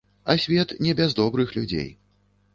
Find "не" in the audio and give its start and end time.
0.79-0.95